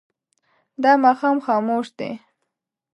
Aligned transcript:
دا 0.83 0.91
ماښام 1.03 1.37
خاموش 1.45 1.87
دی. 1.99 2.11